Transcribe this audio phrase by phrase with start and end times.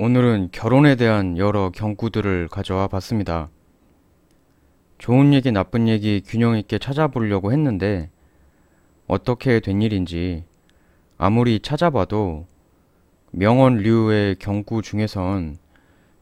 [0.00, 3.50] 오늘은 결혼에 대한 여러 경구들을 가져와 봤습니다.
[4.98, 8.08] 좋은 얘기, 나쁜 얘기 균형 있게 찾아보려고 했는데
[9.08, 10.44] 어떻게 된 일인지
[11.16, 12.46] 아무리 찾아봐도
[13.32, 15.58] 명언류의 경구 중에선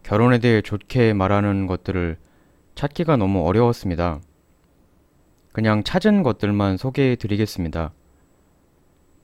[0.03, 2.17] 결혼에 대해 좋게 말하는 것들을
[2.77, 4.21] 찾기가 너무 어려웠습니다.
[5.53, 7.93] 그냥 찾은 것들만 소개해 드리겠습니다.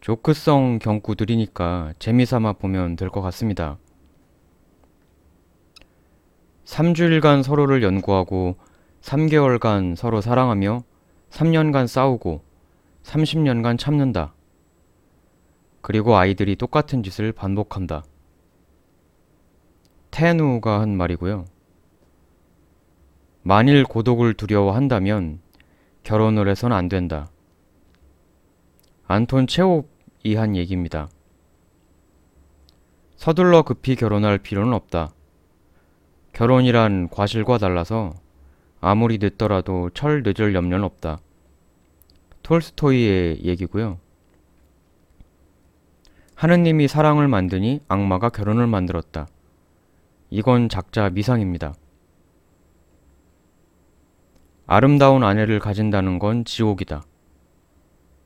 [0.03, 3.79] 조크성 경구들이니까 재미삼아 보면 될 것 같습니다.
[6.73, 8.57] 3주일간 서로를 연구하고
[9.03, 10.83] 3개월간 서로 사랑하며
[11.29, 12.43] 3년간 싸우고
[13.03, 14.33] 30년간 참는다.
[15.83, 18.05] 그리고 아이들이 똑같은 짓을 반복한다.
[20.11, 21.45] 테누가 한 말이고요.
[23.43, 25.41] 만일 고독을 두려워한다면
[26.05, 27.29] 결혼을 해선 안 된다.
[29.07, 31.11] 안톤 체홉이 한 얘기입니다.
[33.17, 35.13] 서둘러 급히 결혼할 필요는 없다.
[36.43, 38.15] 결혼이란 과실과 달라서
[38.81, 41.21] 아무리 늦더라도 철 늦을 염려는 없다.
[42.43, 44.01] 톨스토이의 얘기고요.
[46.35, 49.29] 하느님이 사랑을 만드니 악마가 결혼을 만들었다.
[50.31, 51.75] 이건 작자 미상입니다.
[54.67, 57.05] 아름다운 아내를 가진다는 건 지옥이다.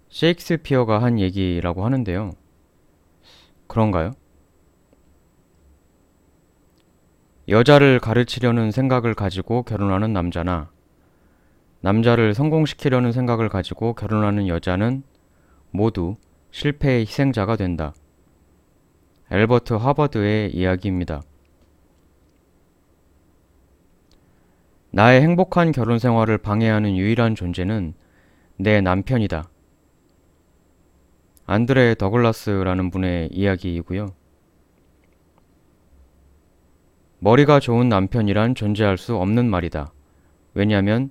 [0.09, 2.33] 셰익스피어가 한 얘기라고 하는데요.
[3.67, 4.13] 그런가요?
[7.49, 10.69] 여자를 가르치려는 생각을 가지고 결혼하는 남자나
[11.81, 15.05] 남자를 성공시키려는 생각을 가지고 결혼하는 여자는
[15.71, 16.17] 모두
[16.51, 17.95] 실패의 희생자가 된다.
[19.31, 21.23] 엘버트 하버드의 이야기입니다.
[24.91, 27.95] 나의 행복한 결혼 생활을 방해하는 유일한 존재는
[28.57, 29.49] 내 남편이다.
[31.45, 34.26] 안드레 더글라스라는 분의 이야기이고요.
[37.27, 39.93] 머리가 좋은 남편이란 존재할 수 없는 말이다.
[40.55, 41.11] 왜냐하면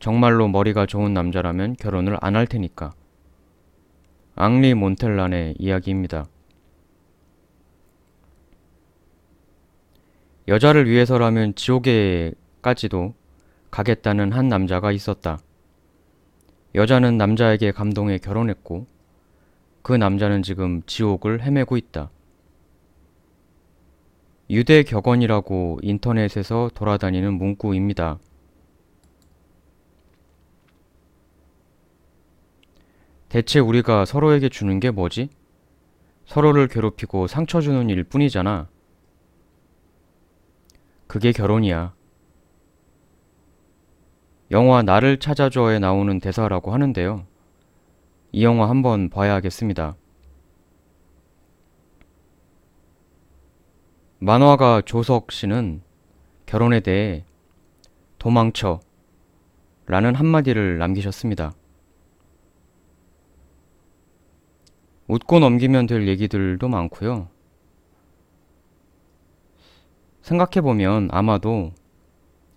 [0.00, 2.94] 정말로 머리가 좋은 남자라면 결혼을 안 할 테니까.
[4.34, 6.26] 앙리 몬텔란의 이야기입니다.
[10.48, 13.14] 여자를 위해서라면 지옥에까지도
[13.70, 15.38] 가겠다는 한 남자가 있었다.
[16.74, 18.88] 여자는 남자에게 감동해 결혼했고
[19.82, 22.10] 그 남자는 지금 지옥을 헤매고 있다.
[24.50, 28.18] 유대 격언이라고 인터넷에서 돌아다니는 문구입니다.
[33.28, 35.30] 대체 우리가 서로에게 주는 게 뭐지?
[36.26, 38.68] 서로를 괴롭히고 상처 주는 일 뿐이잖아.
[41.06, 41.94] 그게 결혼이야.
[44.50, 47.26] 영화 나를 찾아줘에 나오는 대사라고 하는데요.
[48.32, 49.96] 이 영화 한번 봐야겠습니다.
[54.22, 55.82] 만화가 조석 씨는
[56.46, 57.24] 결혼에 대해
[58.20, 58.78] 도망쳐
[59.86, 61.54] 라는 한마디를 남기셨습니다.
[65.08, 67.30] 웃고 넘기면 될 얘기들도 많고요.
[70.20, 71.72] 생각해보면 아마도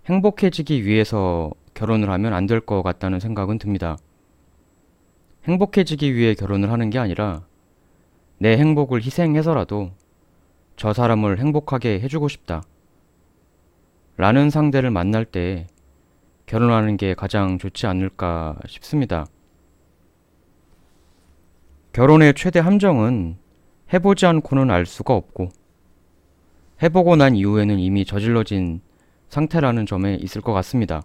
[0.06, 3.98] 행복해지기 위해서 결혼을 하면 안 될 것 같다는 생각은 듭니다.
[5.46, 7.44] 행복해지기 위해 결혼을 하는 게 아니라
[8.38, 9.90] 내 행복을 희생해서라도
[10.76, 12.64] 저 사람을 행복하게 해주고 싶다.
[14.18, 15.68] 라는 상대를 만날 때
[16.46, 19.26] 결혼하는 게 가장 좋지 않을까 싶습니다.
[21.94, 23.38] 결혼의 최대 함정은
[23.94, 25.50] 해보지 않고는 알 수가 없고
[26.84, 28.82] 해보고 난 이후에는 이미 저질러진
[29.30, 31.04] 상태라는 점에 있을 것 같습니다.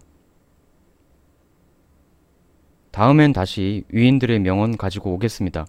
[2.91, 5.65] 다음엔 다시 위인들의 명언 가지고 오겠습니다.